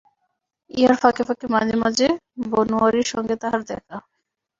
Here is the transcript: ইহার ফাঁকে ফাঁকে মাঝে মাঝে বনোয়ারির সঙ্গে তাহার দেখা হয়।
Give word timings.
ইহার 0.69 0.95
ফাঁকে 1.01 1.23
ফাঁকে 1.27 1.45
মাঝে 1.55 1.75
মাঝে 1.83 2.07
বনোয়ারির 2.51 3.07
সঙ্গে 3.13 3.35
তাহার 3.41 3.61
দেখা 3.63 3.95
হয়। 3.95 4.07